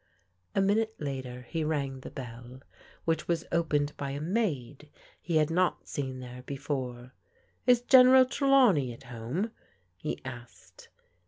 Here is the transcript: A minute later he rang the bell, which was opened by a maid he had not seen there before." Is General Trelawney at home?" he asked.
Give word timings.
A 0.55 0.61
minute 0.61 0.95
later 0.99 1.43
he 1.47 1.63
rang 1.63 1.99
the 1.99 2.09
bell, 2.09 2.61
which 3.05 3.27
was 3.27 3.45
opened 3.51 3.95
by 3.97 4.09
a 4.09 4.19
maid 4.19 4.89
he 5.21 5.35
had 5.35 5.51
not 5.51 5.87
seen 5.87 6.19
there 6.21 6.41
before." 6.47 7.13
Is 7.67 7.83
General 7.83 8.25
Trelawney 8.25 8.91
at 8.93 9.03
home?" 9.13 9.51
he 9.95 10.19
asked. 10.25 10.89